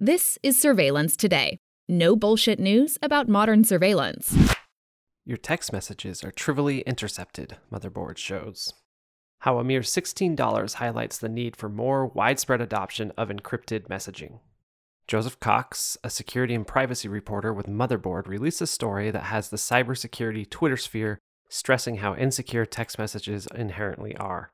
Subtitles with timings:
[0.00, 1.58] This is Surveillance Today.
[1.88, 4.32] No bullshit news about modern surveillance.
[5.24, 8.72] Your text messages are trivially intercepted, Motherboard shows.
[9.40, 14.38] How a mere $16 highlights the need for more widespread adoption of encrypted messaging.
[15.08, 19.56] Joseph Cox, a security and privacy reporter with Motherboard, released a story that has the
[19.56, 21.18] cybersecurity Twitter sphere
[21.48, 24.52] stressing how insecure text messages inherently are.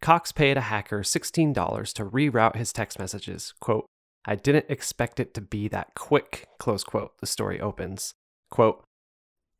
[0.00, 3.84] Cox paid a hacker $16 to reroute his text messages, quote,
[4.24, 8.14] I didn't expect it to be that quick, close quote, the story opens.
[8.50, 8.84] Quote,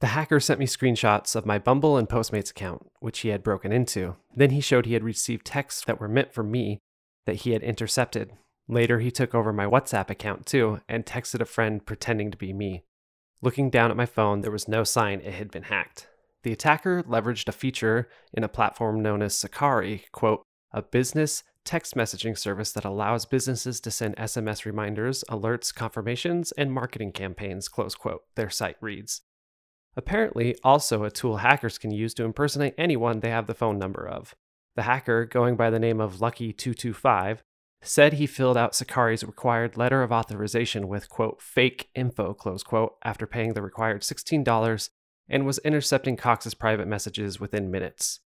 [0.00, 3.72] the hacker sent me screenshots of my Bumble and Postmates account, which he had broken
[3.72, 4.14] into.
[4.34, 6.78] Then he showed he had received texts that were meant for me
[7.26, 8.32] that he had intercepted.
[8.68, 12.52] Later, he took over my WhatsApp account too and texted a friend pretending to be
[12.52, 12.84] me.
[13.42, 16.08] Looking down at my phone, there was no sign it had been hacked.
[16.44, 21.94] The attacker leveraged a feature in a platform known as Sakari, quote, a business text
[21.94, 27.94] messaging service that allows businesses to send SMS reminders, alerts, confirmations, and marketing campaigns, close
[27.94, 29.20] quote, their site reads.
[29.94, 34.08] Apparently, also a tool hackers can use to impersonate anyone they have the phone number
[34.08, 34.34] of.
[34.76, 37.40] The hacker, going by the name of Lucky225,
[37.82, 42.94] said he filled out Sakari's required letter of authorization with, quote, fake info, close quote,
[43.04, 44.88] after paying the required $16
[45.28, 48.20] and was intercepting Cox's private messages within minutes.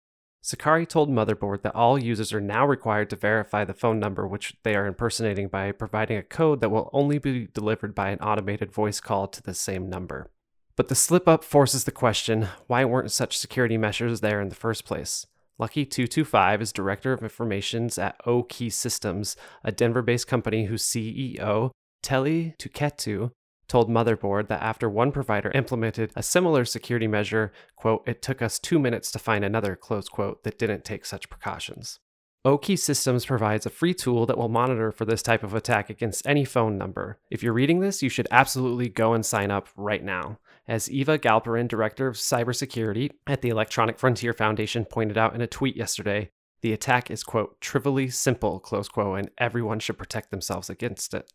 [0.50, 4.56] Sakari told Motherboard that all users are now required to verify the phone number which
[4.64, 8.72] they are impersonating by providing a code that will only be delivered by an automated
[8.72, 10.32] voice call to the same number.
[10.76, 14.56] But the slip up forces the question why weren't such security measures there in the
[14.56, 15.28] first place?
[15.62, 21.70] Lucky225 is Director of Informations at Okey Systems, a Denver based company whose CEO,
[22.02, 23.30] Telly Tuketu,
[23.70, 28.60] told Motherboard that after one provider implemented a similar security measure, quote, it took us
[28.60, 32.00] two minutes to find another, close quote, that didn't take such precautions.
[32.46, 36.26] Okey Systems provides a free tool that will monitor for this type of attack against
[36.26, 37.20] any phone number.
[37.30, 40.40] If you're reading this, you should absolutely go and sign up right now.
[40.66, 45.48] As Eva Galperin, Director of Cybersecurity at the Electronic Frontier Foundation, pointed out in a
[45.48, 50.70] tweet yesterday, the attack is, quote, trivially simple, close quote, and everyone should protect themselves
[50.70, 51.32] against it.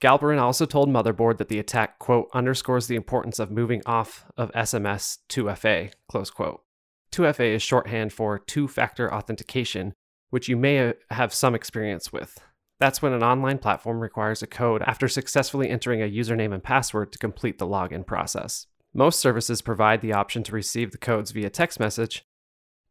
[0.00, 4.52] Galperin also told Motherboard that the attack, quote, underscores the importance of moving off of
[4.52, 6.62] SMS 2FA, close quote.
[7.12, 9.94] 2FA is shorthand for two factor authentication,
[10.30, 12.38] which you may have some experience with.
[12.80, 17.12] That's when an online platform requires a code after successfully entering a username and password
[17.12, 18.66] to complete the login process.
[18.92, 22.24] Most services provide the option to receive the codes via text message,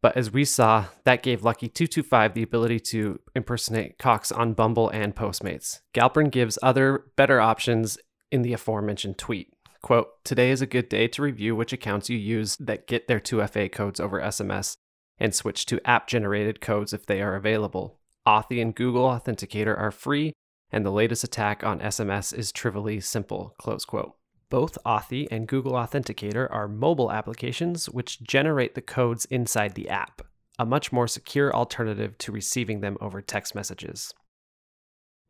[0.03, 5.15] but as we saw, that gave Lucky225 the ability to impersonate Cox on Bumble and
[5.15, 5.79] Postmates.
[5.95, 7.97] Galperin gives other better options
[8.29, 9.53] in the aforementioned tweet.
[9.81, 13.21] Quote, Today is a good day to review which accounts you use that get their
[13.21, 14.75] 2FA codes over SMS
[15.19, 18.01] and switch to app generated codes if they are available.
[18.27, 20.33] Authy and Google Authenticator are free,
[20.69, 23.55] and the latest attack on SMS is trivially simple.
[23.57, 24.17] Close quote.
[24.53, 30.21] Both Authy and Google Authenticator are mobile applications which generate the codes inside the app,
[30.59, 34.13] a much more secure alternative to receiving them over text messages.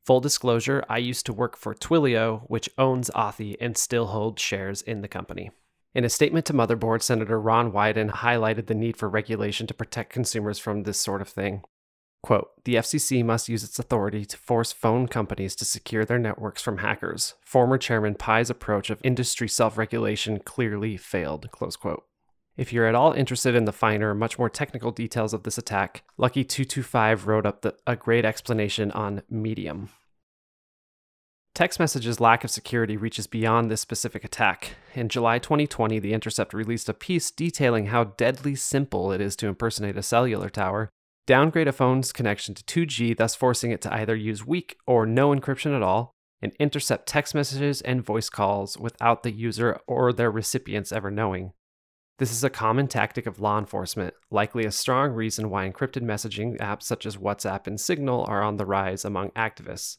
[0.06, 4.82] Full disclosure, I used to work for Twilio, which owns Authy and still holds shares
[4.82, 5.52] in the company.
[5.96, 10.12] In a statement to Motherboard, Senator Ron Wyden highlighted the need for regulation to protect
[10.12, 11.64] consumers from this sort of thing.
[12.24, 16.62] Quote, the FCC must use its authority to force phone companies to secure their networks
[16.62, 17.34] from hackers.
[17.42, 21.52] Former Chairman Pai's approach of industry self regulation clearly failed.
[21.52, 22.06] Close quote.
[22.56, 26.04] If you're at all interested in the finer, much more technical details of this attack,
[26.18, 29.90] Lucky225 wrote up the, a great explanation on Medium.
[31.54, 34.76] Text messages' lack of security reaches beyond this specific attack.
[34.94, 39.48] In July 2020, The Intercept released a piece detailing how deadly simple it is to
[39.48, 40.90] impersonate a cellular tower
[41.26, 45.30] downgrade a phone's connection to 2G, thus forcing it to either use weak or no
[45.30, 46.12] encryption at all,
[46.42, 51.54] and intercept text messages and voice calls without the user or their recipients ever knowing.
[52.20, 56.58] This is a common tactic of law enforcement, likely a strong reason why encrypted messaging
[56.60, 59.98] apps such as WhatsApp and Signal are on the rise among activists.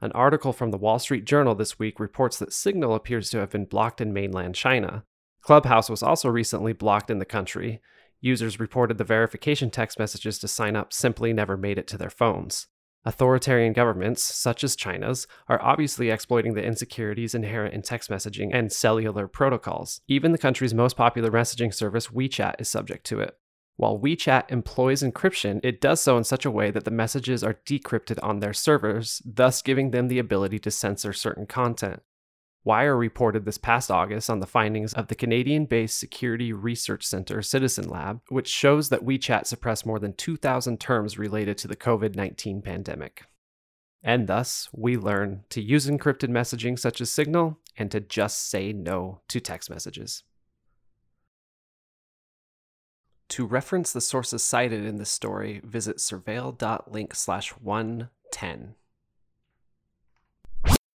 [0.00, 3.50] An article from the Wall Street Journal this week reports that Signal appears to have
[3.50, 5.04] been blocked in mainland China.
[5.40, 7.80] Clubhouse was also recently blocked in the country,
[8.20, 12.10] Users reported the verification text messages to sign up simply never made it to their
[12.10, 12.66] phones.
[13.04, 18.72] Authoritarian governments, such as China's, are obviously exploiting the insecurities inherent in text messaging and
[18.72, 20.00] cellular protocols.
[20.08, 23.38] Even the country's most popular messaging service, WeChat, is subject to it.
[23.76, 27.60] While WeChat employs encryption, it does so in such a way that the messages are
[27.64, 32.02] decrypted on their servers, thus giving them the ability to censor certain content.
[32.68, 37.40] Wired reported this past August on the findings of the Canadian based Security Research Center
[37.40, 42.14] Citizen Lab, which shows that WeChat suppressed more than 2,000 terms related to the COVID
[42.14, 43.24] 19 pandemic.
[44.02, 48.74] And thus, we learn to use encrypted messaging such as Signal and to just say
[48.74, 50.24] no to text messages.
[53.30, 58.74] To reference the sources cited in this story, visit surveil.link slash 110.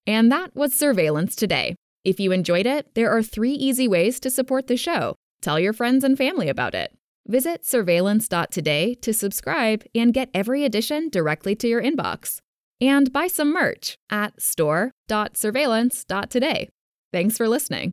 [0.06, 1.76] And that was Surveillance Today.
[2.04, 5.14] If you enjoyed it, there are three easy ways to support the show.
[5.42, 6.96] Tell your friends and family about it.
[7.26, 12.38] Visit surveillance.today to subscribe and get every edition directly to your inbox.
[12.80, 16.68] And buy some merch at store.surveillance.today.
[17.12, 17.90] Thanks for listening.